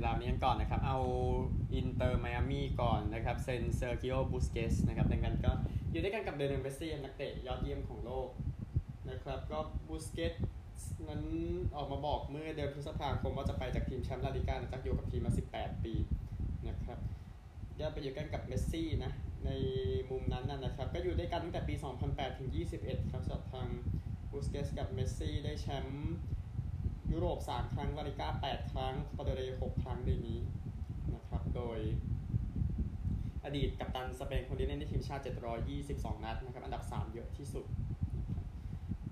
[0.00, 0.98] กีฬานี้กันก่อนนะครับ เอา
[1.74, 5.52] อินเตอร์ไมอามี่ก่อนนะครับ เซนเซร์คิโอบุสเกตส์นะครับดังนั้นก็
[5.90, 8.28] อยู่ด้วยกันกับเดนเมสซี่นักเตะยอดเยี่ยมของโลก
[9.10, 10.34] นะครับ ก็บุสเกตส์
[11.08, 11.22] นั้น
[11.76, 15.94] ออกมาบอกเมื่อเดือนพฤษภาคมว่าจะไปจากทีมแชมป์ลาลิกาจากอยู่กับทีมมา 18 ปี
[16.68, 16.98] นะครับ
[17.78, 19.12] ก็ไปอยู่กันกับเมสซี่นะ
[19.46, 19.50] ใน
[20.10, 21.74] มุมนั้นนะครับ ก็อยู่ด้วยกันตั้งแต่ปี
[22.06, 23.68] 2008 ถึง 21 ครับสำหรับทาง
[24.30, 26.14] บุสเกตส์กับเมสซี่ได้แชมป์
[27.12, 30.40] ยุโรป 3 ครั้งลาลิก้า 8 ครั้งคาเดเร6ครั้งในนี้
[31.14, 31.78] นะครับโดย
[33.44, 35.22] อดีตกัปตันสเปนคนนี้เล่นในทีมชาติ
[35.72, 37.66] 722 นัดนะครับอันดับ 3 เยอะที่สุด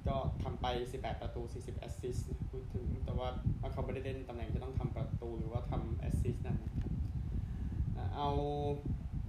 [0.06, 3.28] ก็ทำไป 18 ประตู 40 แอสซิสต์พูดถึงแต่ว่า
[3.72, 6.92] เขาไม่ได้เล่นตำแหน่งที่ต้องทำประตูหรือว่าทำแอสซิสต์นั่นนะครับ
[8.16, 8.28] เอา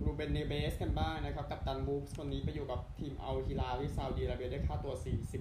[0.05, 4.93] รูเบนเนเวสกันบ้างนะครับ กัปตันวูล์ฟส์คนนี้ไปอยู่กับทีมอัลฮิลาลที่ซาอุดีอาระเบียได้ค่าตัว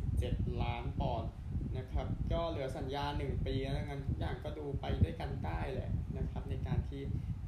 [0.07, 1.31] 47 ล้านปอนด์
[1.79, 7.01] นะครับ ก็เหลือสัญญา 1 ปีแล้วงั้นทุกอย่างก็ดูไปด้วยกันได้แหละนะครับ ในการที่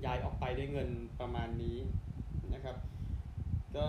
[0.04, 0.88] ย้ายออกไปด้วยเงิน
[1.20, 1.76] ประมาณนี้
[2.54, 2.76] นะครับ
[3.76, 3.86] ก็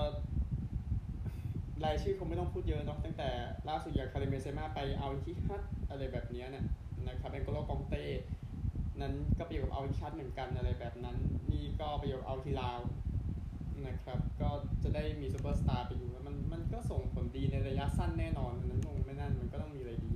[1.85, 3.29] รายชื่อคงไม่ต้องพูดเยอะนะตั้งแต่
[3.69, 6.65] ล่าสุดอย่างคาริเมเซมาไปเอาที่ฮัตอะไรแบบนี้เนี่ย
[7.07, 8.03] นะครับเอนโกโลกองเต้
[9.01, 11.17] นั้นก็ไปอยู่กับเอาที่ฮัตเหมือนกันอะไรแบบนั้น
[11.51, 12.79] นี่ก็ไปอยู่กับเอาทีลาว
[13.87, 14.49] นะครับ ก็
[14.83, 20.11] จะได้มีซูเปอร์สตาร์ไปอยู่แล้วมันมันก็ส่งผลดีในระยะสั้นแน่นอนนั้นลงไม่นั่นมันก็ต้องมีอะไรดี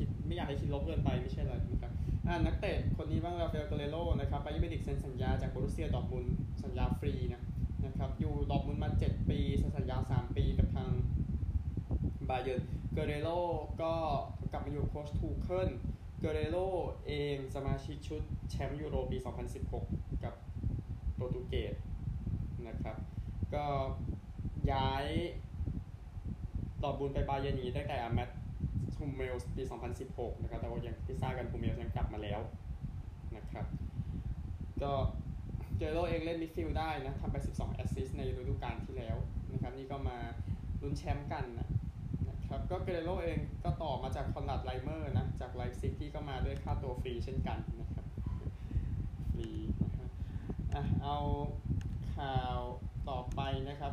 [0.00, 1.92] คิดไม่อยากให้คิดลบเกินไปไม่ใช่อะไรนะครับ
[2.26, 6.24] อ่านักเตะคนนี้บ้างราฟาเอลเกเรโรนะครับไปยูเบดิกเซ็นสัญญาจากโบรุสเซียดอร์ทมุนด์
[6.64, 7.42] สัญญาฟรีนะ
[7.84, 9.38] นะครับอยู่ดอร์ทมุนด์มา 7 ปี
[9.76, 10.90] สัญญา 3 ปีกับทาง
[12.28, 13.28] บาเยิร์นเกเรโร
[13.82, 13.92] ก็
[14.52, 15.70] กลับมาอยู่โค้ชทูเคิล
[16.20, 16.56] เกเรโร
[17.06, 19.16] เองสมาชิกชุดแชมป์ยูโรปี
[19.70, 20.34] 2016 กับ
[21.14, 21.74] โปรตุเกส
[22.66, 22.96] นะครับ
[23.54, 23.64] ก็
[24.72, 25.06] ย้าย
[26.82, 28.28] ดอร์ทมุนด์ไปบาเยิร์นนี้ตั้งแต่มัต
[29.00, 29.62] ส์ ฮุมเมิลส์ปี
[30.02, 32.40] 2016 นะครับ แต่ว่าอย่างที่ทราบกันฮุมเมิลส์ยังกลับมาแล้ว
[33.36, 33.66] นะครับ
[34.82, 34.92] ก็
[35.76, 39.16] เกเรโรเองเล่นมิดฟิลด์ได้นะทำไป 12 assist ในฤดูกาลที่แล้ว
[39.52, 40.18] นะครับ นี่ก็มา
[40.82, 41.68] ลุ้นแชมป์กันนะ
[42.28, 48.04] นะครับ ก็เกเรโรเองก็ต่อมาจากคอนราดไลเมอร์นะ จากไลฟ์ซิตี้ก็มาด้วยค่าตัวฟรีเช่นกันนะครับ
[49.34, 49.48] ฟรี
[49.82, 50.10] นะครับ
[50.74, 51.16] อะเอา
[52.16, 52.58] ข่าว
[53.08, 53.92] ต่อไปนะครับ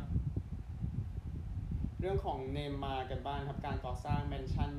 [2.00, 4.72] เรื่องของเนย์มาร์กันบ้างครับ การก่อสร้างแมนชั่น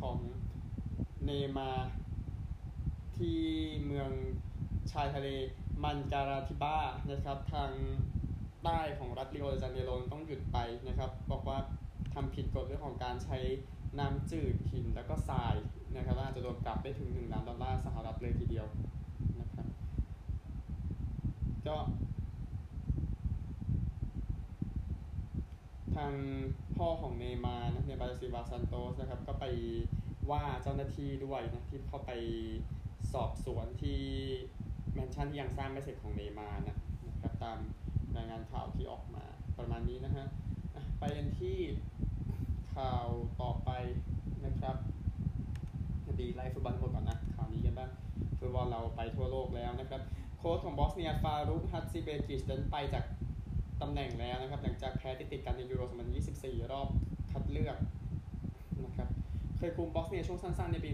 [0.00, 0.18] ของ
[1.24, 1.70] เนย์มาร์
[3.16, 3.40] ที่
[3.86, 4.10] เมือง
[4.92, 5.28] ชายทะเล
[5.84, 6.78] มันการาธิบ้า
[7.10, 7.70] นะครับทาง
[8.64, 11.58] ใต้ของรัฐริโอเดจาเนโรต้องหยุดไปนะครับ บอกว่า
[12.14, 13.38] ทำผิดกฎเรื่องของการใช้
[13.98, 15.54] น้ำจืดหินแล้วก็ทราย
[15.96, 18.66] นะครับอาจจะโดนปรับได้ถึง1ล้านดอลลาร์สหรัฐเลยทีเดียว
[19.40, 19.66] นะครับ
[21.66, 21.76] ก็
[25.96, 26.14] ทาง
[26.76, 29.44] พ่อของเนมานะเนบาซิวาซันโตสนะครับก็ไป
[30.30, 32.12] ว่าเจ้าหน้าที่ด้วยนะที่เข้าไป
[33.12, 34.00] สอบสวนที่
[34.94, 36.76] แมนชั่นที่ยังสร้างไม่เสร็จของเนย์มาร์นะ
[37.08, 37.58] นะครับตาม
[38.16, 39.24] รายงานข่าวที่ออกมา
[39.58, 40.26] ประมาณนี้นะฮะ
[40.98, 41.58] ไปกันที่
[42.74, 43.06] ข่าว
[43.40, 43.70] ต่อไป
[44.46, 44.76] นะครับ
[46.20, 47.90] ดีไล่ฟุตบอลหมดก่อนนะข่าวนี้กันบ้าง
[48.38, 50.00] ฟุตบอลเราไปทั่วโลกแล้วนะครับ
[50.38, 53.04] โค้ชของบอสเนียฟารุกฮัตซิเบกิชพ้นไปจาก
[53.82, 55.82] ตำแหน่งแล้วนะครับ หลังจากแพ้ติดติดกันในยูโร
[56.26, 56.88] 2024 รอบ
[57.30, 57.76] คัดเลือก
[58.84, 59.08] นะครับ
[59.58, 60.90] เคยคุมบอสเนียช่วงสั้นๆ ในปี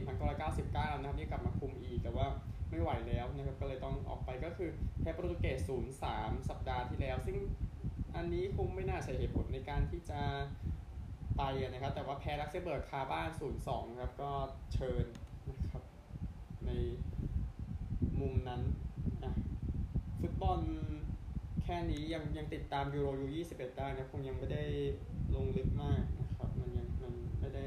[0.48, 2.26] 1999 นะครับนี่กลับมาคุมอีกแต่ว่า
[2.70, 4.70] ไม่ไหวแล้วนะครับก็เลยต้องออกไปก็คือ
[5.00, 5.70] แพ้โปรตุเกส
[6.09, 7.37] 0-3 สัปดาห์ที่แล้ว ซึ่ง
[8.16, 10.20] อันนี้คงไม่น่าใช่เหตุผลในการที่จะ
[11.37, 13.31] ไปนะครับ แต่ว่าแพ้ลักเซเบิร์กคาบ้าน
[13.64, 14.31] 0-2 ครับ ก็
[14.75, 15.04] เชิญ
[15.49, 15.84] นะครับ
[16.66, 16.70] ใน
[18.20, 18.62] มุมนั้น
[20.20, 20.60] ฟุตบอล
[21.65, 24.65] แค่นี้ยังยังติดตามยูโรยู21 ได้นะคงยังไม่ได้
[25.34, 27.67] ลงลึกมากนะครับ มันยังมันไม่ได้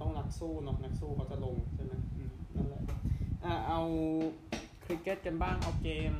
[0.00, 1.92] ต้องนักสู้เนาะนักสู้เขาจะลงใช่ไหม
[2.56, 2.82] นั่นแหละ
[3.44, 3.80] อะเอา
[4.84, 6.14] คริกเก็ตกันบ้างเอาเกม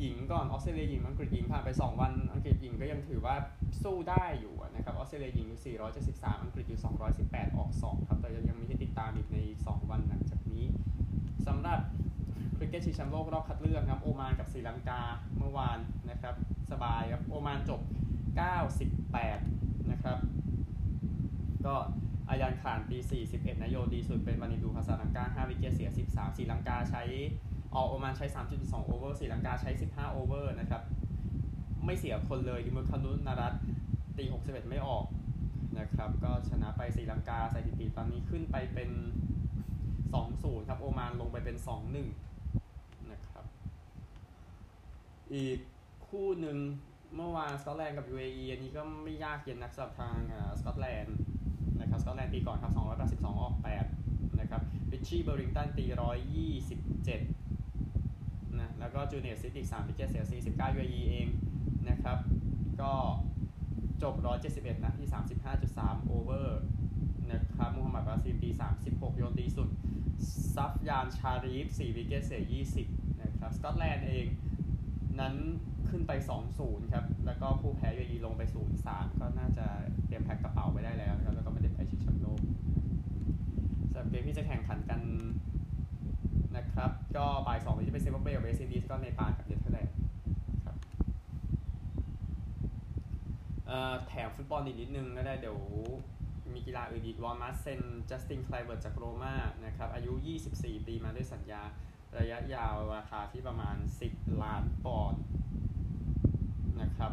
[0.00, 3.36] หญิงก่อนออสเตรเลียหญิงอังกฤษหญิงผ่านไป 2 วัน อังกฤษหญิงก็ยังถือว่า
[3.82, 6.80] สู้ได้อยู่นะครับออสเตรเลียหญิงอยู่ 473 อังกฤษอยู่
[7.18, 10.64] 218 ออก 2 ครับ แต่ยังมีให้ติดตามอีกใน 2 วันหลังจากนี้
[11.46, 11.80] สำหรับ
[12.58, 15.00] คริกเก็ตชิงแชมป์โลกรอบคัดเลือกครับโอมานกับศรีลังกา
[15.38, 15.78] เมื่อวาน
[16.10, 16.34] นะครับ
[16.70, 17.80] สบายครับโอมานจบ
[19.06, 20.18] 98 นะครับ
[21.66, 21.74] ก็
[22.28, 22.98] อายันขานตี
[23.30, 27.02] 41 โยนดีสุดเป็นวานินดูฮาซารังกา 5 wicket เสีย 13ศรีลังกาใช้
[27.74, 28.26] ออโอมานใช้
[28.56, 30.82] 3.2 over ศรีลังกาใช้ 15 over นะครับ
[31.84, 33.54] ไม่เสียคนเลยดิมุธคารุนารัตเน
[34.18, 35.04] ตี 61 ไม่ออก
[35.78, 38.90] นะครับ ก็ชนะไปศรีลังกาสถิติตอนนี้ขึ้นไปเป็น
[39.98, 41.56] 2-0 ครับ โอมานลงไปเป็น
[42.42, 43.44] 2-1 นะครับ
[45.34, 45.58] อีก
[46.06, 46.58] คู่หนึ่ง
[47.16, 50.16] เมื่อวานสกอตแลนด์กับ UAE อันนี้ก็ไม่ยากเย็นนักสำหรับทาง
[50.60, 51.16] สกอตแลนด์
[51.80, 53.54] นะครับสกอตแลนด์ตีก่อนครับ 282 ออก
[53.96, 55.84] 8 นะครับริชชี่เบอร์ริงตันตี
[56.66, 61.28] 127 นะ แล้วก็จูเนียร์ซิติก3 wicket เสีย49 UAE เอง
[61.88, 62.18] นะครับ
[62.82, 62.92] ก็
[64.02, 64.14] จบ
[64.50, 65.08] 171 นะที่
[65.54, 66.60] 35.3 over
[67.32, 68.50] นะครับมูฮัมหมัดบาซิลตี
[68.84, 69.68] 36 โยนดีสุด
[70.54, 72.42] ซัฟยานชารีฟ 4 wicket เสีย
[72.84, 74.26] 20 นะครับ สกอตแลนด์เอง
[75.20, 75.34] นั้น
[75.90, 76.12] ขึ้นไป
[76.52, 78.42] 2-0 ครับ แล้วก็ผู้แพ้ UAE ลงไป
[78.80, 79.66] 0-3 ก็น่าจะ
[80.06, 82.40] เตรียมแพ็คกระเป๋าไปได้แล้วครับ แล้วก็ไม่ได้ไปชิงแชมป์โลก
[83.90, 85.00] สำหรับเกมที่จะแข่งขันกัน
[86.56, 89.94] นะครับ ก็บ่าย2นี้จะเป็นซิมบับเวกับเวสต์อินดีสก็เนปาลกับเนเธอร์แลนด์
[90.64, 90.76] ครับ
[93.66, 95.58] เอ่อแถมฟุตบอลอีกนิดนึงก็ได้เดี๋ยว
[96.54, 97.80] มีกีฬาอื่นอีกบอร์นมัธเซ็น
[98.10, 99.34] จัสตินไคลเวิร์ตจากโรม่า
[99.64, 100.12] นะครับ อายุ
[100.50, 101.62] 24 ปีมาด้วยสัญญา
[102.18, 103.76] ระยะยาวราคาที่ประมาณ
[104.08, 105.22] 10 ล้านปอนด์
[106.80, 107.12] นะครับ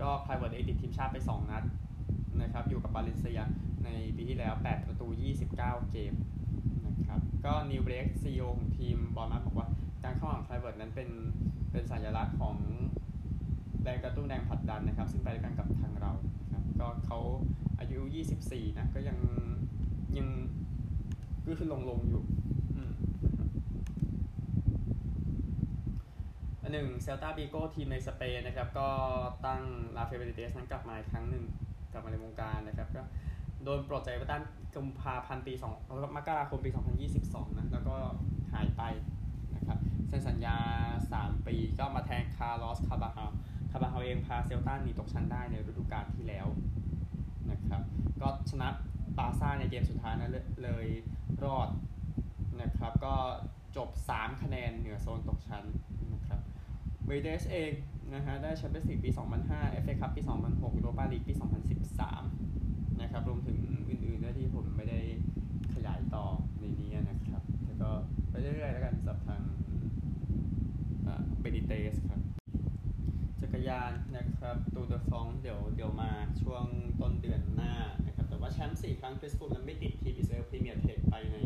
[0.00, 1.64] ก็ไคลเวิร์ตเองติดทีมชาติไป 2 นัด
[2.42, 3.40] นะครับ อยู่กับบาเลนเซีย
[3.84, 5.06] ในปีที่แล้ว 8 ประตู
[5.48, 6.14] 29 เกม
[6.86, 9.68] นะครับ ก็นีลเบลค CEO ของทีมบอร์นมัธบอกว่า
[10.04, 11.10] การเข้าของไคลเวิร์ตนั้นเป็น
[11.72, 12.56] เป็นสัญลักษณ์ของ
[13.82, 17.18] แรงกระตุ้นแรงผลักดันนะครับ ซึ่งไปด้วยกันกับทางเรานะครับก็เขา
[17.78, 18.00] อายุ
[18.38, 19.18] 24 นะ ก็ยัง
[20.18, 20.28] ยัง
[21.48, 22.22] ก็คือลงลงๆอยู่
[22.76, 22.92] อืม
[23.30, 23.48] อัน
[26.72, 28.88] หนึ่งเซลตาบีโก้ทีมในสเปนนะครับก็
[29.46, 29.62] ตั้ง
[29.96, 31.44] ราฟาเบนิเตสนั้นกลับมาอีกครั้งหนึ่ง
[31.92, 33.02] กลับมาในวงการนะครับก็
[33.64, 34.42] โดนปลดจากเอเวอร์ตัน
[34.74, 36.70] กุมภาพันธ์ปี2มกราคมปี
[37.14, 37.96] 2022 นะแล้วก็
[38.52, 38.82] หายไป
[39.56, 39.78] นะครับ
[40.08, 40.56] เซ็นสัญญา
[41.06, 43.26] 3 ปีก็มาแทนคาร์ลอสคาร์วัลฮาล
[43.70, 46.46] คาร์วัลฮาลเองพาเซลตาหนีตกชั้นได้ในฤดูกาลที่แล้ว
[47.50, 47.82] นะครับ
[48.22, 48.68] ก็ชนะ
[49.18, 50.32] บาซ่าในเกมสุดท้ายนั้น
[50.62, 50.86] เลย
[51.44, 51.68] รอด
[52.60, 53.14] นะครับก็
[53.76, 55.64] จบ 3 คะแนนเหนือโซนตกชั้น
[57.06, 57.72] เบนิเตสเอง
[58.14, 59.10] นะฮะได้แชมเปี้ยนส์ลีกปี
[59.46, 61.32] 2005 FA คัพปี 2006 ยูโรปาลีกปี
[62.16, 63.58] 2013 นะครับ รวมถึง
[63.88, 65.00] อื่นๆด้วยที่ผมไม่ได้
[65.74, 66.24] ขยายต่อ
[66.58, 67.90] ในนี้นะครับแต่ก็
[68.30, 69.42] ไปเรื่อยๆแล้วกันสำหรับทาง
[71.40, 72.20] เบนิเตสครับ
[73.40, 76.10] จักรยานนะครับตูร์เดอฟรองซ์เดี๋ยวเดี๋ยวมา
[76.42, 76.64] ช่วง
[77.00, 77.72] ต้นเดือนหน้า
[78.06, 81.38] นะครับ แต่ว่าแชมป์4ครั้งคริสฟรูมนั้นไม่ติดทีมอิสราเอลพรีเมียร์เทคไปใน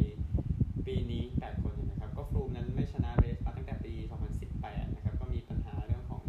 [0.86, 3.92] ปีนี้ 8 คนนะครับ ก็ฟรูมนั้นไม่ชนะ race มาตั้งแต่ปี
[4.44, 6.24] 2018 นะครับ ก็มีปัญหาเรื่องของ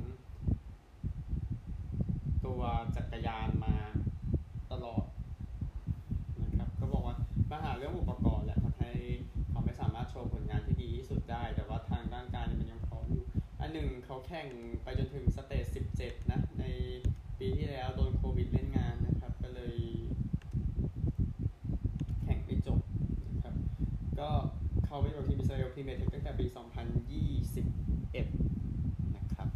[2.46, 2.62] ตัว
[2.96, 3.76] จักรยานมา
[4.72, 5.06] ตลอด
[6.44, 7.16] นะครับ ก็บอกว่า
[7.52, 8.92] ปัญหาเรื่องอุปกรณ์แหละทำให้
[9.50, 13.26] เขาไม่สามารถโชว์ผลงานที่ดีที่สุดได้ แต่ว่าทางร่างกายเนี่ยมันยังพร้อมอยู่
[13.60, 14.48] อันหนึ่งเขาแข่ง
[14.84, 15.66] ไปจนถึงสเตจ
[16.00, 16.66] 17 นะ ใน
[17.40, 19.76] ปีที่แล้วโดนโควิดเล่นงานนะครับ ก็เลย
[22.24, 22.80] แข่งไม่จบ
[23.30, 23.56] นะครับ
[24.20, 24.30] ก็
[24.92, 26.46] เขาไปอยู่ทีมอิสราเอลพรีเมียร์ลีกตั้งแต่ปี
[28.16, 29.50] 2021 นะครับ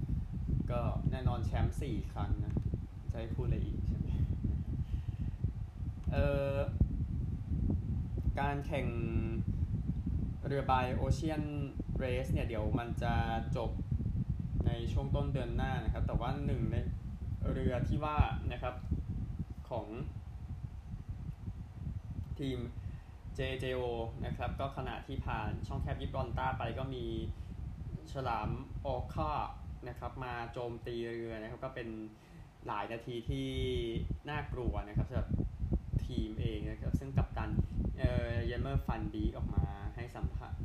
[0.71, 2.53] ก็แน่นอนแชมป์4ครั้งนะ
[3.11, 4.07] จะให้พูดอะไรอีกใช่ไหม
[6.11, 6.55] เอ่อ
[8.39, 8.87] การแข่ง
[10.45, 11.43] เรือใบโอเชียน
[11.97, 13.13] เรสเนี่ยเดี๋ยวมันจะ
[13.57, 13.71] จบ
[14.65, 16.75] ในช่วงต้นเดือนหน้านะครับ แต่ว่าหนึ่งใน
[17.51, 18.17] เรือที่ว่า
[18.51, 18.75] นะครับ
[19.69, 19.87] ของ
[22.39, 22.59] ทีม
[23.37, 23.83] JJO
[24.25, 27.05] นะครับก็ขณะที่ผ่านช่องแคบยิบรอนต้าไปก็มี
[28.11, 28.49] ฉลาม
[28.85, 29.31] orca
[29.87, 31.87] นะครับมาโจมตีเรือนะครับก็เป็น
[32.67, 33.47] หลายนาทีที่
[34.29, 35.29] น่ากลัวนะครับสำหรับ
[36.05, 37.49] ทีมเองนะครับซึ่งกัปตัน
[37.97, 39.65] เอ่อเยลเมอร์ฟานบีคออกมา
[39.95, 40.59] ให้สัมภาษณ์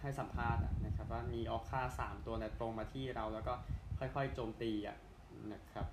[0.00, 3.54] ให้สัมภาษณ์นะครับว่ามี orca สามตัวเนี่ยตรงมาที่เราแล้วก็
[3.98, 4.96] ค่อยๆโจมตีอะ
[5.52, 5.86] นะครับ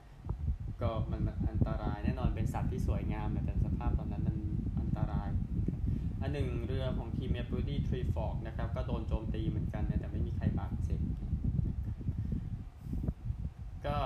[0.81, 4.23] ก็มันอันตรายแน่นอนเป็นสัตว์ที่สวยงามแต่สภาพตอนนั้นอัน
[4.97, 10.99] ตรายนะครับ อันหนึ่งเรือของทีมเมอร์ปูรีทรีฟอร์กนะครับ ก็โดนโจมตีเหมือนกันนะแต่ไม่มีใครบาดเจ็บ
[13.85, 13.97] ก็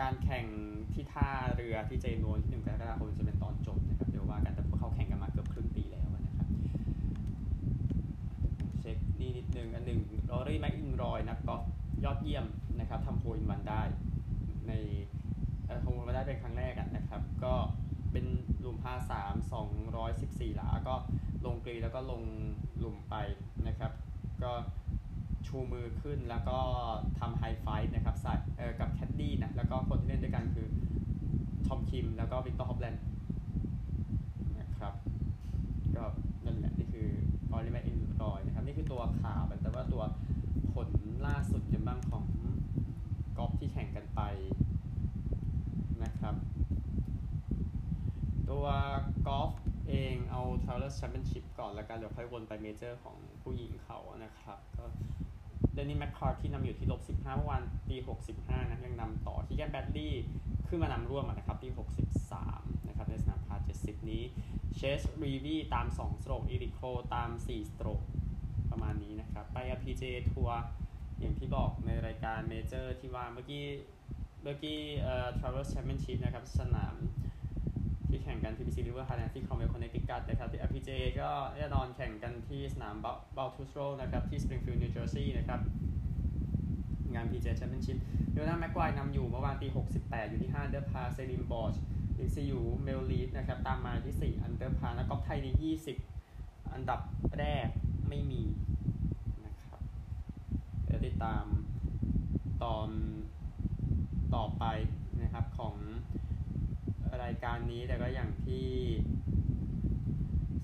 [0.00, 0.46] การแข่ง
[0.92, 6.48] ที่ท่าเรือที่เจนัววันที่หนึ่งกรกฎาคมจะเป็นตอนจบนะครับ เดี๋ยวว่ากันแต่พวกเขาแข่งกันมาเกือบครึ่งปีแล้วนะครับ
[8.80, 11.62] เช็คนี่นิดนึงอันหนึ่งรอรี่แม็คอิลรอยนักกอล์ฟ
[12.04, 12.46] ยอดเยี่ยม
[12.80, 13.82] นะครับทำ hole in one ได้
[14.68, 14.72] ใน
[15.66, 17.54] เอ่อทำ hole มาได้เป็นครั้งแรกนะครับ ก็
[18.12, 18.26] เป็น
[18.60, 20.94] หลุม par สามสองร้อยสิบสี่หลา ก็
[21.46, 22.22] ลง green แล้วก็ลง
[22.78, 23.14] หลุมไป
[23.66, 23.92] นะครับ
[24.42, 24.52] ก็
[25.46, 26.58] ชูมือขึ้นแล้วก็
[27.18, 30.66] ทำ high five นะครับใส่เออกับแคดดี้นะ แล้วก็คนที่เล่นด้วยกันคือ
[31.66, 33.02] ทอมคิม แล้วก็วิกตอร์ฮอปแลนด์
[34.60, 34.94] นะครับ
[35.96, 36.04] ก็
[36.44, 37.08] นั่นแหละนี่คือ
[37.52, 40.02] รอรี่แม็คอิลรอยนะครับ นี่คือตัวข่าวแต่ว่าตัว
[40.74, 40.88] ผล
[41.26, 42.24] ล่าสุดกันบ้างของ
[43.36, 44.20] กอล์ฟที่แข่งกันไป
[46.04, 46.34] นะครับ
[48.60, 48.78] ตัว
[49.26, 49.50] กอล์ฟ
[49.88, 54.84] เองเอา t r a v e l e r Championship ก่อนแล้วกัน เดี๋ยวค่อยวนไปเมเจอร์ของผู้หญิงเขานะครับ ก็
[55.72, 57.96] เดนนี่แมคคาร์ที่นำอยู่ที่ลบ 15 เมื่อวานตี
[58.32, 60.14] 65 นะ ยังนำต่อคีแกนแบรดลีย์
[60.68, 61.72] ขึ้นมานำร่วมนะครับที่
[62.28, 64.22] 63 นะครับ ในสนามพาเจ70 นี้
[64.76, 66.80] เชสรีวีตาม 2 stroke อีริคโคล
[67.14, 68.00] ตาม 4 stroke
[68.70, 70.58] ประมาณนี้นะครับ ไป PGA ทัวร์
[71.20, 73.66] อย่างที่บอกในรายการเมเจอร์ที่ว่าเมื่อกี้
[74.42, 76.94] เมื่อกี้เอ่อ Travelers Championship นะครับ สนาม
[78.10, 82.96] ที่แข่งกัน TPC River Highland ที่ Cromwell Connecticut นะครับที่ LPGA ก็แน่นอนแข่งกันที่สนาม
[83.36, 85.60] Baltusrol นะครับที่ Springfield New Jersey นะครับ
[87.14, 87.98] งาน PGA Championship
[88.32, 91.74] ลีโอนาแม็กไกวร์นำอยู่เมื่อวานตี 68 อยู่ที่ 5 under par เซลีนบอร์ชห
[92.18, 95.46] ลินซีอวี่เมลรีดนะครับตามมาที่ 4 under par แล้วก็ไทยใน
[96.10, 97.00] 20 อันดับ
[97.38, 97.68] แรก
[98.08, 98.42] ไม่มี
[99.44, 99.80] นะครับ
[100.84, 101.44] เดี๋ยวติดตาม
[102.62, 102.88] ตอน
[104.34, 104.64] ต่อไป
[105.22, 105.74] นะครับของ
[107.22, 108.66] รายการนี้แต่ก็อย่างที่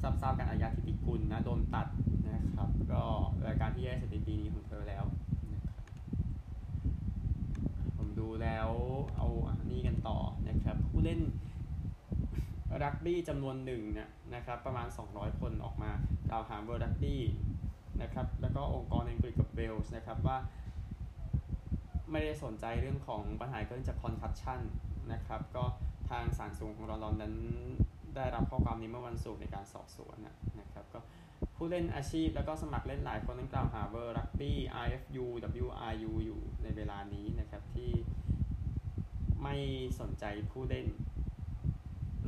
[0.03, 1.89] ทราบๆกันอายาธิติกุลนะโดนตัด
[2.31, 3.03] นะครับ ก็
[3.47, 5.05] รายการที่แย่สุดในปีนี้ของเธอแล้ว
[5.53, 5.77] นะครับ
[7.97, 8.69] ผมดูแล้ว
[9.17, 11.21] เอาอันนี้กันต่อนะครับ ผู้เล่น
[12.83, 15.91] รักบี้จำนวนหนึ่งเนี่ยนะครับ ประมาณ 200 คนออกมา
[16.31, 17.23] กล่าวหา World Rugby
[18.03, 20.37] นะครับ แล้วก็องค์กรอังกฤษกับเวลส์นะครับว่า
[22.11, 24.61] ไม่ได้สนใจเรื่องของปัญหาเกิดจาก concussion
[25.13, 25.65] นะครับ ก็
[26.11, 27.35] ทางศาลสูงของลอนดอนนั้น
[28.17, 30.17] ได้รับข้อความนี้เมื่อวันศุกร์ในการสอบสวน
[30.61, 31.01] นะครับก็
[31.57, 35.25] ผู้เล่นอาชีพแล้วก็สมัครเล่นหลายคนนั้นกล่าวหาเบอร์รักบี้ IFU
[35.65, 37.93] WRU อยู่ในเวลานี้นะครับที่
[39.43, 39.57] ไม่
[40.01, 40.87] สนใจผู้เล่น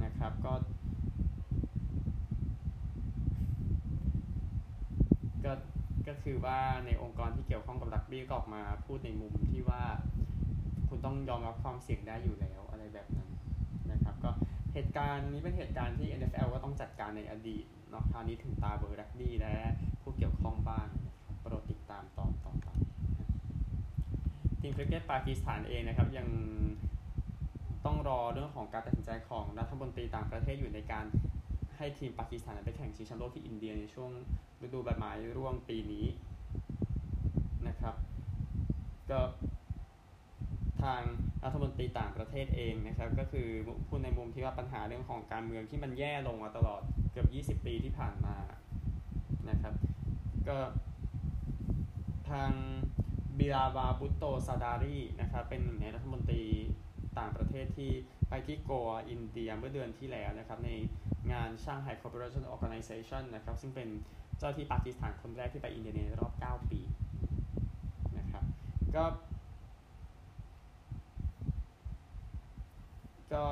[0.04, 0.54] นะครับก็
[5.44, 5.52] ก็
[6.08, 9.82] ก็คือว่าในองค์กรที่เกี่ยวข้องกับรักบี้ก็ออกมาพูดในมุมที่ว่า
[10.88, 13.28] คุณต้องยอมรับความเสี่ยงได้อยู่แล้วอะไรแบบนั้น
[13.92, 14.30] นะครับก็
[14.74, 19.54] เหตุการณ์นี้เป็นเหตุการณ์ที่ NFL ก็ต้องจัดการในอดีตเนาะคราวนี้ถึงตาเบอร์รักบี้และ
[20.02, 21.08] ผู้เกี่ยวข้องบ้างน
[21.40, 22.68] โปรดติดตามตอนต่อไป
[24.60, 26.28] ทีมคริกเก็ตปากีสถานเองนะครับ ยัง
[27.84, 31.04] ต้องรอเรื่องของการตัดสินใจของรัฐมนตรีต่างประเทศอยู่ในการ
[31.76, 34.10] ให้ทีมปากีสถานไปแข่งชิงแชมป์โลกที่อินเดียในช่วง
[34.64, 36.06] ฤดูใบไม้ร่วงปีนี้
[37.68, 37.94] นะครับ
[39.10, 39.18] ก็
[40.82, 41.02] ทาง
[41.44, 43.48] รัฐมนตรีต่างประเทศเองนะครับก็คือ
[43.88, 46.82] พูดในมุมที่ว่าปัญหาเรื่องของการเมืองที่มันแย่ลงมาตลอด
[47.12, 48.36] เกือบ 20 ปีที่ผ่านมา
[49.50, 49.74] นะครับ
[50.48, 50.58] ก็
[52.30, 52.50] ทาง
[53.38, 56.44] บิลาวัลบุตโตซาร์ดารีนะครับเป็นหนึ่งในรัฐมนตรี
[57.18, 57.90] ต่างประเทศที่
[58.28, 60.70] ไปที่กัวอินเดียเมื่อเดือนที่แล้วนะครับใน
[61.32, 63.88] งานช่างไฮคอร์ปอเรชั่นออ g a n i z a t i o n นะครับซึ่งเป็น
[64.38, 66.80] เจ้าหน้าที่ปากีสถานคนแรกที่ไปอินเดียในรอบ 9 ปี
[68.18, 68.44] นะครับ
[68.96, 69.04] ก็
[73.38, 73.46] ก็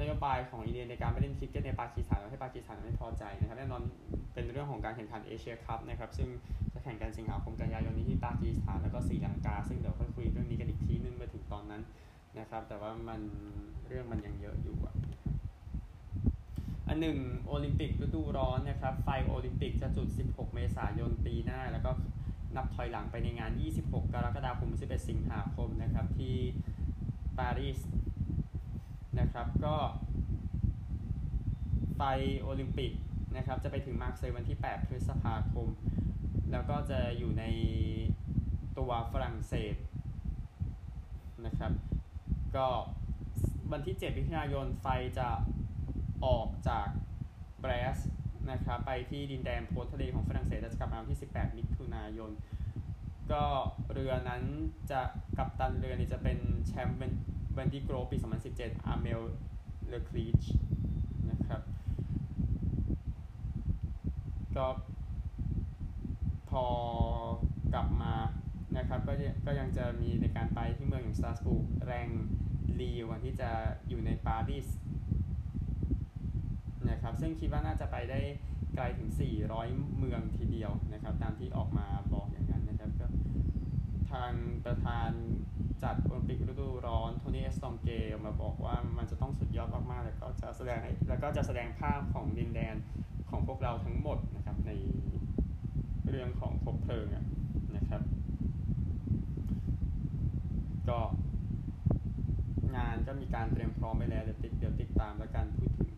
[0.00, 3.82] นโยบายของอินเดียในการไปเล่นคริกเก็ตในปากีสถานทำให้ปากีสถานไม่พอใจนะครับแน่นอน
[4.32, 6.28] เป็นเรื่องของการแข่งขันเอเชียคัพนะครับซึ่ง
[6.72, 11.82] จะแข่งกันสิงหาคมกันยายนนี้ที่ปากีสถานแล้วก็ศรีลังกา ซึ่งเดี๋ยวค่อยคุยเรื่องนี้กันอีกทีนึงมาถึงตอนนั้น
[12.38, 13.20] นะครับ แต่ว่ามัน
[13.88, 14.94] เรื่องมันยังเยอะอยู่อะ
[16.88, 21.90] อันหนึ่งโอลิมปิกฤดูร้อนนะครับไฟโอลิมปิกจะจุด 16 เมษายนปีหน้า แล้วก็
[22.56, 26.34] นับถอยหลังไปในงาน 26 กรกฎาคม 11 สิงหาคมนะครับที่
[27.38, 27.78] ปารีส
[29.20, 29.76] นะครับ ก็
[31.96, 32.00] ไฟ
[32.40, 32.92] โอลิมปิก
[33.36, 35.68] นะครับ จะไปถึงมาร์กเซยวันที่ 8 พฤษภาคม
[36.52, 37.44] แล้วก็จะอยู่ใน
[38.78, 39.74] ตัวฝรั่งเศส
[41.46, 41.72] นะครับ
[42.56, 42.66] ก็
[43.72, 44.86] วันที่ 7 มิถุนายนไฟ
[45.18, 45.28] จะ
[46.24, 46.88] ออกจาก
[47.60, 47.98] เบรสต์
[48.50, 52.30] นะครับ ไปที่ดินแดนโพ้นทะเลของฝรั่งเศสจะกลับมาวันที่ 18 มิถุนายน
[53.32, 53.44] ก็
[53.92, 54.42] เรือนั้น
[54.90, 55.00] จะ
[55.38, 56.98] กัปตันเรือนี่จะเป็นแชมป์
[57.54, 58.16] Vendée Globe ปี
[58.50, 59.20] 2017 อาร์เมล
[59.88, 60.42] เลอเคลอัช
[61.30, 61.62] นะครับ
[64.56, 64.66] ก็
[66.50, 66.64] พอ
[67.74, 68.14] กลับมา
[68.76, 69.12] นะครับก็
[69.46, 71.54] ก็ยังจะมีในการไปที่เมืองอย่างสตราสบูร์ก
[71.86, 72.08] แรงส์
[72.80, 73.50] ลีลวันที่จะ
[73.88, 74.66] อยู่ในปารีส
[76.90, 78.20] นะครับซึ่งคิดว่าน่าจะไปได้
[78.74, 79.10] ไกลถึง
[79.52, 83.06] 400 เมืองทีเดียวนะครับ ตามที่ออกมาบอกอย่างนั้นนะครับก็
[84.12, 84.32] ทาง
[84.64, 85.10] ประธาน
[85.82, 92.74] จัดโอลิมปิกฤดูร้อนโทนี่เอสตองเกออกมาบอกว่ามันจะต้องสุดยอดมากๆ แล้วก็จะแสดงแล้วก็จะแสดงภาพของดินแดน
[93.30, 94.70] ของพวกเราทั้งหมดนะครับใน
[96.08, 97.06] เรื่องของคบเพลิง
[97.76, 98.02] นะครับ
[100.88, 101.00] ก็
[102.76, 105.90] งานก็มีการเตรียมพร้อมไปแล้วเดี๋ยวติดเดี๋ยวติดตามแล้วกันพูดถึง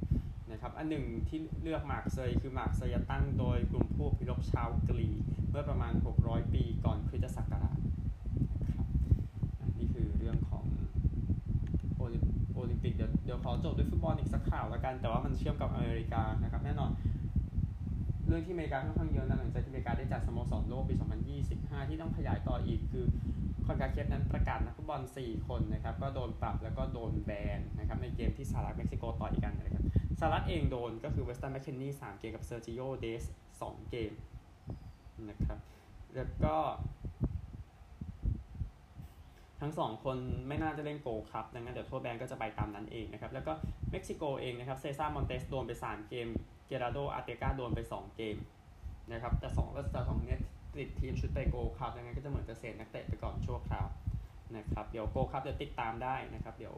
[0.50, 5.08] นะครับอันหนึ่งที่เลือกหมากเซยคือหมากเซยตั้งโดยกลุ่มผู้พิรบชาวกรี
[5.50, 7.78] เมื่อประมาณ 600 ปีก่อนคริสตศักราช
[8.62, 8.88] นะครับ
[9.78, 10.64] นี่คือเรื่องของ
[11.94, 16.90] โอลิมปิกเดี๋ยวเดี๋ยวขอจบด้วยฟุตบอลอีกสักข่าวแล้วกัน แต่ว่ามันเชื่อมกับอเมริกานะครับแน่นอน
[18.26, 20.94] เรื่องที่อเมริกาค่อนข้างเยอะนะหลังจากที่อเมริกาได้จัดสโมสรโลกปี
[21.42, 23.04] 2025 ที่ต้องขยายต่ออีกคือ
[23.66, 29.84] คอนกาเคฟนั้นประกาศนักฟุตบอล 4 คนนะครับก็โดนปรับแล้วก็โดนแบนนะครับในเกมที่สหรัฐเม็กซิโกต่อยกันนะครับ
[30.18, 33.24] สหรัฐเองโดนก็คือเวสตันแมคเคนนี่3เกมกับเซอร์จิโอเดสต์
[33.58, 34.12] 2เกม
[35.28, 35.58] นะครับ
[36.14, 36.56] แล้วก็
[39.60, 40.16] ทั้งสองคน
[40.48, 43.52] ไม่น่าจะเล่นโกครับดังนั้นเดี๋ยวโทษแบนก็จะไปตามนั้นเองนะครับ แล้วก็
[43.90, 46.28] เม็กซิโกเองนะครับเซซ่ามอนเตสโดนไป 3 เกม
[46.66, 48.36] เกราโดอาเตกาโดนไป 2 เกม
[49.12, 50.40] นะครับแต่2แล้วแต่สองเนี้ย
[50.76, 53.86] ติดทีมชุดไปโกครับดังนั้นก็จะเหมือนจะเสษนักเตะไปก่อนชั่วคราว
[54.56, 56.76] นะครับเดี๋ยวโกครับเดี๋ยวติดตามได้นะครับ เดี๋ยว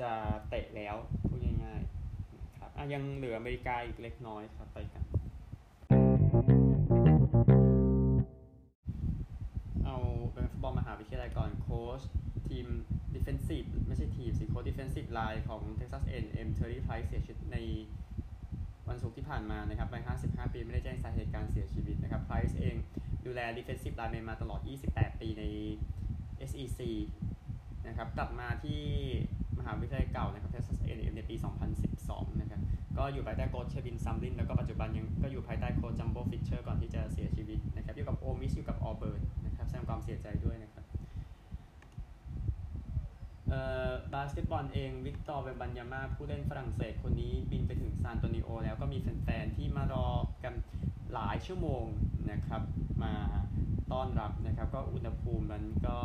[0.00, 0.10] จะ
[0.48, 0.96] เตะแล้ว
[1.28, 5.17] พูดง่ายๆนะครับอะยังเหลืออเมริกาอีกเล็กน้อยครับไปกัน
[11.68, 12.02] โค้ช
[12.48, 12.66] ทีม
[13.14, 17.56] defensive ไม่ใช่ทีมสิโค้ช defensive line ของ Texas A&M Terry Price เสียชีวิตใน
[18.88, 22.76] วันศุกร์ที่ผ่านมานะครับวัย55 ปีไม่ได้แจ้งสาเหตุการเสียชีวิตนะครับ Price เอง
[23.26, 24.60] ดูแล defensive line มาตลอด
[24.90, 25.44] 28 ปีใน
[26.50, 26.80] SEC
[27.86, 28.82] นะครับกลับมาที่
[29.58, 31.34] มหาวิทยาลัยเก่านะครับ Texas A&M ในปี
[31.88, 32.60] 2012 นะครับ
[32.98, 40.67] ก็อยู่ภายใต้โค้ชเควินซัมลิน แล้วก็ปัจจุบันยังก็อยู่ภายใต้โค้ชจัมโบ้ฟิชเชอร์ก่อนที่จะเสียชีวิตนะครับ อยู่กับ Ole Miss อยู่กับออเบิร์นนะครับแสดงความเสียใจด้วยนะ
[44.14, 50.06] บาสเกตบอลเองวิกตอร์เวมบันยาม่าผู้เล่นฝรั่งเศสคนนี้บินไปถึงซานอันโตนิโอแล้วก็มีแฟนๆที่มารอ
[50.44, 50.54] กัน
[51.12, 51.84] หลายชั่วโมง
[52.30, 52.62] นะครับ
[53.02, 53.14] มา
[53.92, 55.98] ต้อนรับนะครับ ก็อุณหภูมิมันก็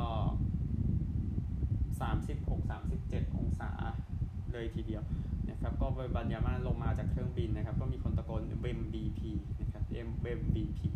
[2.31, 3.69] 36-37 องศา
[4.53, 5.03] เลยทีเดียว
[5.49, 9.31] นะครับก็บันยาม่าลงมาจากเครื่องบินนะครับ ก็มีคนตะโกนเบมบีพี
[9.61, 10.89] นะครับเอ็มเบมบีพี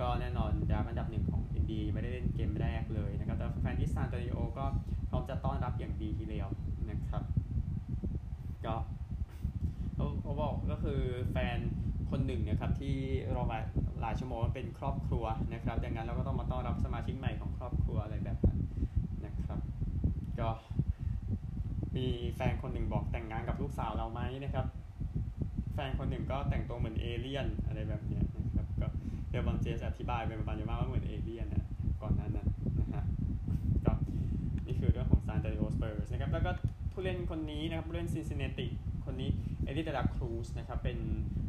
[0.00, 4.66] ก็แน่นอนดาวอันดับหนึ่งของ NBA ไม่ได้เล่นเกมแรกเลยนะครับแต่แฟนที่ซานโตนิโอก็
[5.16, 6.48] พร้อมจะต้อนรับอย่างดีทีเดียว
[6.90, 7.22] นะครับ
[8.64, 8.74] ก็
[10.20, 11.00] เขาบอกก็คือ
[11.32, 11.58] แฟน
[12.10, 12.96] คนหนึ่งนะครับที่
[13.34, 13.58] รอมา
[14.00, 18.58] หลายชั่วโมงเป็นครอบครัวนะครับดังนั้นเราก็ต้องมาต้อนรับสมาชิกใหม่ของครอบครัวอะไรแบบนั้น
[19.26, 19.60] นะครับ
[20.40, 20.48] ก็
[21.96, 22.06] มี
[22.36, 24.66] แฟนคนหนึ่งบอกแต่งงานกับลูกสาวเราไหมนะครับ
[25.74, 28.86] แฟนคนหนึ่งก็แต่งตัวเหมือนเอเลี่ยนอะไรแบบนี้นะครับก็
[29.30, 31.65] เดี๋ยวบางเจสอธิบายเป็นประมาณว่าเหมือนเอเลี่ยนนะ
[36.36, 36.54] แล้วก็
[36.92, 38.66] ผู้เล่นคนนี้นะครับผู้เล่นซินซินเนติ
[39.04, 39.30] คนนี้
[39.64, 40.98] เอดิเดลาครูสนะครับเป็น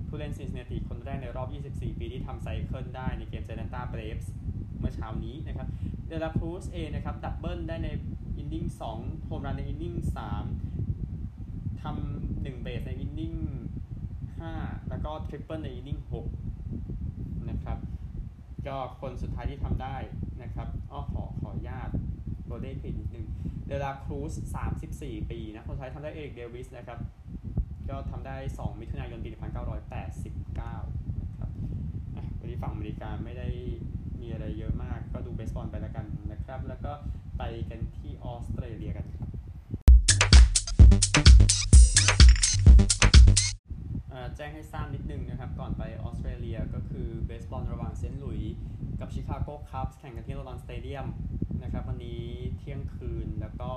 [0.07, 4.31] ผู้เล่นซินซินเนติคนแรกในรอบ 24 ปีที่ทำ cycle ได้ในเกมแอตแลนต้าเบรฟส์
[4.77, 5.67] เมื่อเช้านี้นะครับ
[6.07, 7.89] เดลาครูสเองนะครับ double ได้ใน
[8.37, 8.65] inning
[8.97, 9.93] 2 home run ใน inning
[10.87, 13.33] 3ทำหนึ่งเบสใน inning
[14.11, 15.99] 5แล้วก็ triple ใน inning
[16.73, 17.77] 6นะครับ
[18.67, 19.95] ก็คนสุดท้ายที่ทำได้
[20.41, 21.89] นะครับอ้อขอขออนุญาต
[22.57, 23.27] โบเด้ผิดนิดนึง
[23.67, 24.37] เดลาครูส
[24.83, 26.99] 34 ปีนะ คนสุดท้ายทำได้เอริกเดวิสนะครับ
[27.89, 29.35] ก็ทำได้ 2 มิถุนายนปี 1989
[31.21, 31.49] นะครับ
[32.39, 33.47] วันนี้ฝั่งอเมริกาไม่ได้
[34.21, 36.91] มีอะไรเยอะมาก ก็ดูเบสบอลไปแล้วกันนะครับ แล้วก็
[37.37, 39.26] ไปกันที่ออสเตรเลียกันครับ
[44.47, 48.55] แจ้งให้ทราบนิดนึงนะครับ ก่อนไปออสเตรเลียก็คือเบสบอลระหว่างเซนต์หลุยส์
[48.99, 51.07] กับ Chicago Cubs แข่งกันที่ London Stadium
[51.63, 52.23] นะครับ วันนี้
[52.57, 53.71] เที่ยงคืนแล้วก็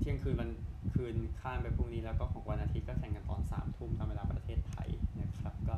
[0.00, 0.50] เที่ยงคืนมัน
[0.94, 4.88] คืนข้ามไปพรุ่งนี้แล้วก็ของวันอาทิตย์ก็แข่งกันตอนสามทุ่มตามเวลาประเทศไทย
[5.20, 5.74] นะครับ ก็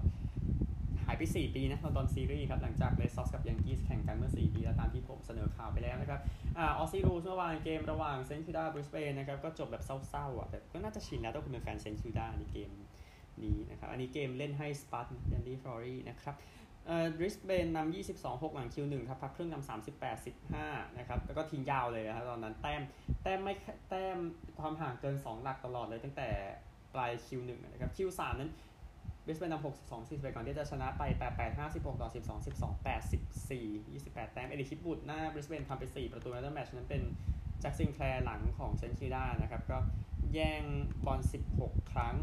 [1.05, 6.21] หายไป 4 ปีนะลอนดอนซีรีส์ครับ หลังจาก Red Sox กับ Yankees แข่งกันเมื่อ 4 ปี แล้วตามที่ผมเสนอข่าวไปแล้วนะครับ
[6.59, 12.71] อออสซี่รูเมื่อวานเกมระหว่าง St Kilda บริสเบนนะครับ ก็จบแบบเศร้าๆอะแต่ก็น่าจะชินแล้วถ้าคุณเป็นแฟน St Kilda ในเกม
[13.45, 16.35] นี้นะครับ อันนี้เกมเล่นให้สปาร์ตยันดี้ฟลอรีนะครับ
[16.87, 22.83] เอ่อบริสเบนนำ22 6 หลังคิว1ครับ พักครึ่งนำ38 15 นะครับ แล้วก็ทิ้งยาวเลยนะครับตอนนั้นแต้ม
[23.23, 23.55] แต้มไม่
[23.89, 24.19] แต้ม
[24.61, 26.29] ความห่างเกิน 2 หลักตลอดเลยตั้งแต่
[26.95, 28.51] ปลายคิว1นะครับ คิว3นั้น
[29.25, 31.03] บริสเบนนำ62 41ก่อนที่จะชนะไป
[31.37, 37.03] 88 56 ต่อ 12 12 84 28 แต้ม เอลิคิปบุตรหน้าบริสเบนทำไป 4 ประตูในแมตช์นั้นเป็น
[37.61, 39.79] แจ็คซิงแคลร์หลังของเซนคิด้านะครับ ก็
[40.35, 40.63] แย่ง
[41.07, 41.21] บอล
[41.57, 42.15] 16 ครั้ง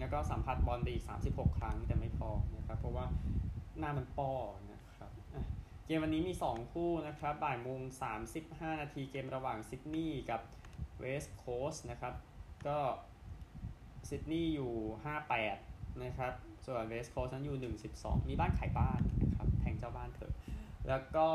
[0.00, 3.06] แล้วก็สัมผัสบอลไปอีก 36 ครั้งแต่ไม่พอนะครับ เพราะว่า
[3.78, 4.32] หน้ามันป้อ
[4.72, 5.10] นะครับ
[5.86, 7.80] เกมวันนี้มี 2 คู่นะครับ บ่ายโมง
[8.30, 10.40] 35 นาทีเกมระหว่างซิดนีย์กับ
[10.98, 12.14] West Coast นะครับ
[12.66, 12.78] ก็
[14.08, 14.72] ซิดนีย์อยู่
[15.38, 16.32] 58 นะครับ
[16.66, 20.32] ส่วน West Coast นั้นอยู่ 112 มีบ้านขายบ้านนะครับ แทงเจ้าบ้านเถอะ
[20.88, 21.28] แล้วก็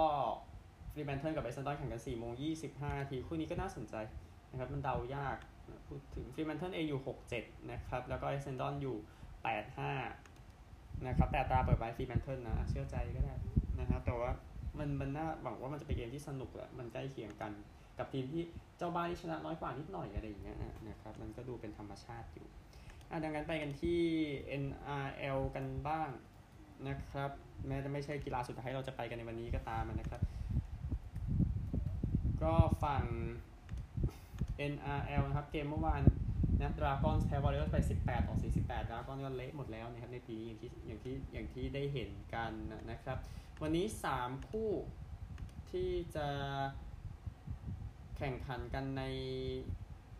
[0.94, 2.32] Fremantle กับ Essendon แข่งกัน4โมง
[2.66, 3.96] 25 นาที คู่นี้ก็น่าสนใจ
[4.52, 5.38] นะครับ มันเดายาก
[5.88, 7.02] พูดถึง Fremantle เองอยู่
[7.36, 8.96] 67 นะครับ แล้วก็ Essendon อยู่
[10.22, 13.36] 85 นะครับ แต่ตาเปิดไว้ Fremantle นะ เชื่อใจก็ได้
[13.80, 14.32] นะครับ แต่ว่า
[14.80, 17.52] มันมันน่าหวังว่ามันจะเป็นเกมที่สนุกแหละ มันใกล้เคียงกัน
[17.98, 18.44] กับทีมที่
[18.78, 20.58] เจ้าบ้านที่ชนะน้อยกว่านิดหน่อยอะไรอย่างเงี้ย
[20.90, 22.48] นะครับ มันก็ดูเป็นธรรมชาติอยู่
[23.10, 24.00] อะดังนั้นไปกันที่
[24.64, 26.10] NRL กันบ้าง
[26.88, 27.32] นะครับ
[27.68, 30.22] แม้จะไม่ใช่กีฬาสุดท้ายเราจะไปกันในวันนี้ก็ตามนะครับ
[32.44, 33.06] ก็ฝั่ง
[34.72, 36.02] NRL นะครับ เกมเมื่อวาน
[36.60, 42.52] นะดราก้อนแพ้วอลเลอร์ไป 18 ต่อ 48ดราก้อนก็เละหมดแล้วนะครับในปีนี้อย่างที่อย่างที่อย่างที่ได้เห็นกัน
[42.92, 43.18] นะครับ
[43.62, 43.86] วันนี้
[44.18, 44.72] 3 คู่
[45.72, 46.28] ที่จะ
[48.18, 49.04] แข่งขันกันใน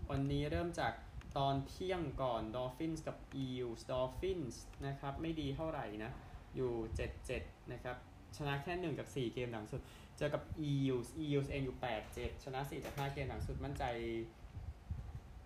[0.10, 0.94] วันนี้เริ่มจาก
[1.38, 6.12] ตอนเที่ยงก่อน Dolphins กับ Eels Dolphins นะครับ ไม่ดีเท่าไหร่นะ
[6.56, 6.72] อยู่
[7.22, 7.96] 7-7 นะครับ
[8.38, 9.82] ชนะแค่ 1 กับ 4 เกมหลังสุด
[10.18, 11.78] เจอกับ Eels Eels เองอยู่
[12.12, 13.84] 8-7 ชนะ 4 จาก 5 เกมหลังสุดมั่นใจ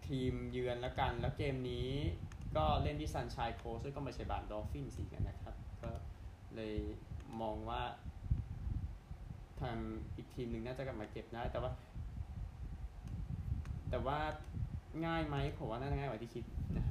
[0.08, 1.90] ทีมเยือนแล้วกัน แล้วเกมนี้
[2.56, 5.92] ก็เล่นที่ซันชัยโคสซึ่งก็ไม่ใช่บานดอฟฟินสีกันนะครับ ก็
[6.56, 6.76] เลย
[7.42, 7.82] มองว่า
[9.62, 9.78] ทาง
[10.16, 11.72] อีกทีมหนึ่งน่าจะกลับมาเก็บได้ แต่ว่า
[13.90, 14.20] แต่ว่า
[15.06, 16.44] ง่ายไหมผมว่าน่าจะง่ายกว่าที่คิด
[16.78, 16.86] นะ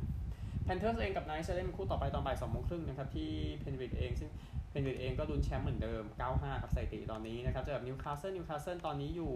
[0.65, 3.31] Panthers เองกับ Knights จะเล่นคู่ต่อไปตอนบ่ายสองโมงครึ่งนะครับ ที่
[3.61, 4.31] Penrith เองซึ่ง
[4.71, 9.33] Penrith เองก็ลุ้นแชมป์เหมือนเดิม 95ครับสถิติตอนนี้นะครับเจอกับนิวคาสเซิลนิวคาสเซิลตอนนี้อยู่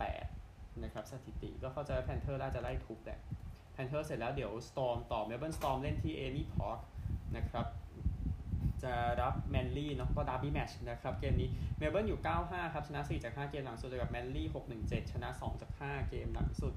[0.00, 3.18] 518 นะครับสถิติก็เข้าใจว่า Panthers น่าจะไล่ทุบแหละ
[3.72, 6.78] Panthers เสร็จแล้วเดี๋ยว Storm ต่อ Melbourne Storm เล่นที่ AAMI Park
[7.36, 7.66] นะครับ
[8.84, 11.48] จะรับ Manly เนาะก็ derby match นะครับเกมนี้
[11.78, 14.46] เมลเบิร์นอยู่ 95 ครับชนะ 4 จาก 5 เกมหลังสุดเจอกับ Manly
[14.80, 16.72] 617 ชนะ 2 จาก 5 เกมหลังสุด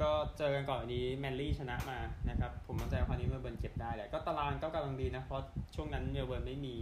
[0.00, 6.76] ก็เจอกันก่อนอันนี้ Manly ชนะมานะครับ ผมมั่นใจว่าคราวนี้เมลเบิร์นเก็บได้แหละก็ตารางก็กำลังดีนะ เพราะช่วงนั้นเมลเบิร์นไม่มี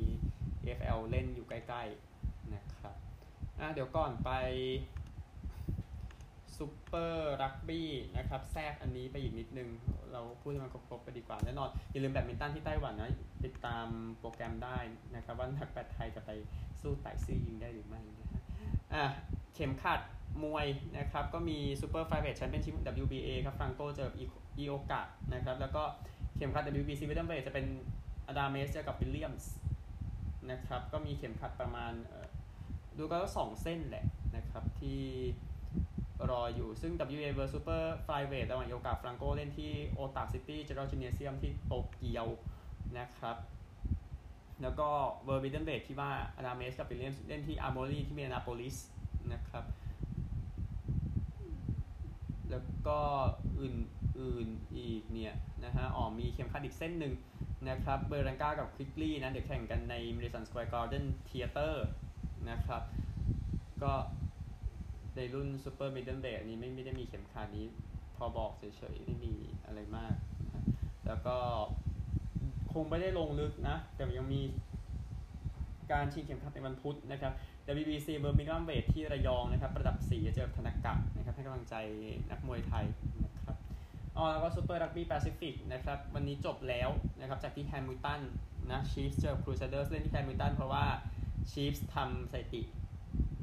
[0.79, 2.95] AFL เล่นอยู่ใกล้ๆนะครับ
[3.59, 4.31] อะเดี๋ยวก่อนไป
[6.57, 9.69] Super Rugby นะครับแทรกอันนี้ไปอีกนิดนึง
[10.13, 13.11] เราพูดให้มันครบๆไปดีกว่าแน่นอน อย่าลืมแบดมินตันที่ไต้หวันนะ
[13.45, 13.87] ติดตาม
[14.19, 14.79] โปรแกรมได้
[15.15, 16.31] นะครับ ว่านักแบดไทยจะไป
[16.81, 18.43] สู้ไต่ซื่อยิงได้หรือไม่นะฮะ
[18.95, 19.05] อะ
[19.63, 20.01] เข็มขัด
[20.43, 20.67] มวย
[20.99, 24.11] นะครับ ก็มี Super Flyweight Championship WBA ครับฟรังโกเจอ
[24.59, 25.03] อิโอกะ
[25.35, 25.83] นะครับ แล้วก็
[26.37, 27.67] เข็มขัด WBC Middleweight จะเป็น
[28.27, 29.53] อดามเมสเจอกับวิลเลียมส์
[30.51, 31.93] นะครับ ก็มีเข็มขัดประมาณ
[32.97, 34.05] ดูก็สองเส้นแหละ
[34.37, 35.01] นะครับที่
[36.31, 42.27] รออยู่ซึ่ง WBA v e r Super Flyweight ระหว่างโยกาฟรังโกเล่นที่ Ota City General Gymnasium ที่โตเกียว
[42.99, 43.37] นะครับ
[44.63, 44.89] แล้วก็
[45.25, 48.77] เวอร์บิเดนเบทที่ว่าอาราเมสกับวิลเลียมส์เล่นที่ Armory ที่มินนีแอโพลิส
[49.33, 49.65] นะครับ
[52.51, 53.01] แล้วก็
[53.61, 57.15] อื่นๆอีกเนี่ยนะฮะอ๋อมีเข็มขัดอีกเส้นหนึ่ง
[57.69, 61.87] นะครับ เบอร์รังกากับควิกลี่นะ เดี๋ยวแข่งกันใน Madison Square Garden Theater
[62.51, 62.83] นะครับ
[63.83, 63.93] ก็
[65.17, 67.67] ในรุ่น Super Middleweight นี้ไม่ไม่ได้มีเข็มขัดนี้
[68.17, 69.35] พอบอกเฉยๆ ไม่มี
[69.67, 70.65] อะไรมากนะ
[71.07, 71.37] แล้วก็
[72.73, 74.43] คงไม่ได้ลงลึกนะ แต่ยังมี
[75.93, 77.33] การชิงเข็มขัดในวันพุธนะครับ
[77.69, 81.75] WBC Minimumweight ที่ระยองนะครับประดับศรีเจอทานากะนะครับให้กำลังใจ
[82.31, 82.87] นักมวยไทย
[83.25, 83.57] นะครับ
[84.17, 86.89] อ๋อแล้วก็ Super Rugby Pacific นะครับวันนี้จบแล้ว
[87.21, 88.21] นะครับจากที่แฮมิลตัน
[88.71, 90.85] นะ Chiefs เจอ Crusaders เล่นที่แฮมิลตันเพราะว่า
[91.51, 92.63] Chiefs ทำสถิติ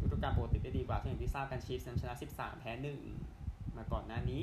[0.01, 2.71] ฤดูกาลปกติได้ดีกว่าอย่างที่ทราบกัน Chiefs ชนะ 13 แพ้
[3.21, 4.41] 1 มาก่อนหน้านี้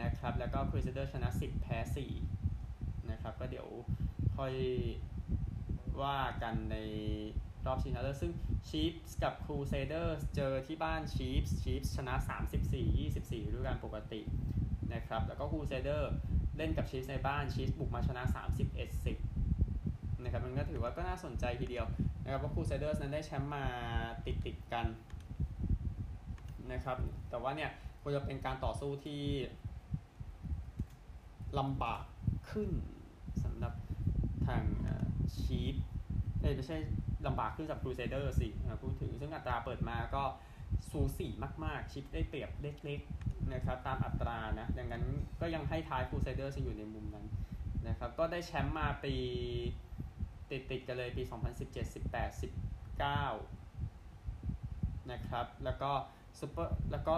[0.00, 1.78] นะครับแล้วก็ Crusaders ชนะ 10 แพ้
[2.40, 3.68] 4นะครับก็เดี๋ยว
[4.36, 4.54] ค่อย
[6.02, 6.76] ว่ากันใน
[7.66, 8.32] รอบชิงชนะเลิศซึ่ง
[8.68, 12.14] Chiefs กับ Crusaders เจอที่บ้าน Chiefs Chiefs ชนะ
[12.58, 14.20] 34 24ฤดูกาลปกติ
[14.94, 16.12] นะครับแล้วก็ Crusaders
[16.56, 18.22] เล่นกับ Chiefs ในบ้าน Chiefs บุกมาชนะ
[18.64, 19.04] 31
[19.46, 21.86] 10นะครับมันก็ถือว่าก็น่าสนใจทีเดียว
[22.22, 23.64] นะครับเพราะ Crusaders นั้นได้แชมป์มา
[24.26, 24.86] ติดติดกัน
[26.72, 26.96] นะครับ
[27.30, 27.70] แต่ว่าเนี่ย
[28.02, 29.22] ควรจะเป็นการต่อสู้ที่
[31.58, 32.02] ลำบาก
[32.50, 32.70] ขึ้น
[33.42, 33.74] สำหรับ
[34.46, 34.62] ทาง
[35.38, 35.74] Chiefs
[36.40, 36.78] เอ้ไม่ใช่
[37.26, 38.48] ลำบากขึ้นจาก Crusaders สิ
[38.82, 40.24] พูดถึงซึ่งอัตราเปิดมาก็
[40.90, 41.28] สูสี
[41.64, 45.04] มาก ๆ Chiefs ได้เปรียบเล็กๆนะครับตามอัตรานะดังนั้น
[45.40, 47.26] ก็ยังให้ท้าย Crusaders อยู่ในมุมนั้น
[47.88, 49.14] นะครับก็ได้แชมป์มาปี
[50.50, 51.96] ติดติดกันเลยปี 2017 18
[52.96, 55.90] 19นะครับแล้วก็
[56.40, 57.16] ซูเปอร์แล้วก็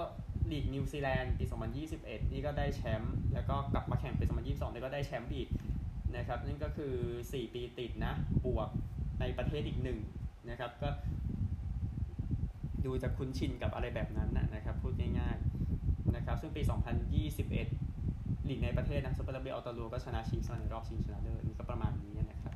[0.50, 1.44] ลีกนิวซีแลนด์ปี
[1.88, 5.48] 2021 นี่ก็ได้แชมป์แล้วก็กลับมาแข่งปี 2022นี่ก็ได้แชมป์อีก
[6.16, 8.68] นะครับนี่ก็คือ 4 ปีติดนะบวก
[9.20, 9.98] ในประเทศอีกหนึ่ง
[10.50, 10.88] นะครับก็
[12.84, 16.62] ดูจะคุ้นชินกับอะไรแบบนั้นนะครับพูดง่ายๆนะครับซึ่งปี
[17.34, 22.54] 2021ลีกในประเทศนะซูเปอร์รักบี้ Aotearoa ก็ชนะชีฟส์ในรอบชิงชนะเลิศนี่ก็ประมาณนี้นะครับ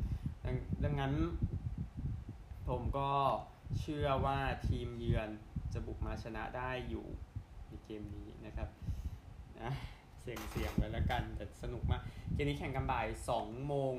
[0.84, 1.12] ดังนั้น
[2.68, 3.10] ผมก็
[3.80, 5.28] เชื่อว่าทีมเยือน
[5.72, 7.06] จะบุกมาชนะได้อยู่
[7.68, 8.68] ในเกมนี้นะครับ
[9.60, 9.70] นะ
[10.20, 12.02] เสียงเสียงไว้แล้วกันแต่สนุกมาก
[12.34, 13.06] เกมนี้แข่งกันบ่าย
[13.38, 13.94] 2โมง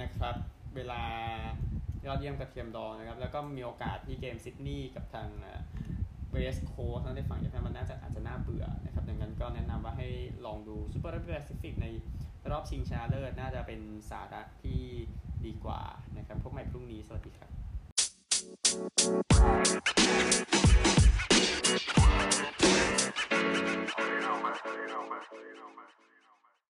[0.00, 0.36] นะครับ
[0.76, 1.02] เวลา
[2.06, 5.28] ยอดเยี่ยมกระเทียมดองนะครับ แล้วก็มีโอกาสที่เกมซิดนีย์กับทาง
[6.30, 10.08] เบสโคสนั้นในฝั่งญี่ปุ่นมันน่าจะอาจจะน่าเบื่อนะครับดังนั้นก็แนะนำว่าให้
[10.46, 11.86] ลองดูซูเปอร์แปซิฟิกใน
[12.50, 14.80] รอบชิงชนะเลิศน่าจะเป็นสาระที่
[15.46, 15.80] ดีกว่า
[16.16, 17.50] นะครับพบใหม่พรุ่งนี้ สวัสดีครับ
[18.66, 19.58] Thank
[25.98, 26.03] you.